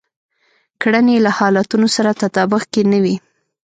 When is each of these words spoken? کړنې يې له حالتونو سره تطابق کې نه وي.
کړنې 0.81 1.11
يې 1.15 1.23
له 1.25 1.31
حالتونو 1.37 1.87
سره 1.95 2.11
تطابق 2.21 2.63
کې 2.73 2.81
نه 2.91 2.99
وي. 3.03 3.15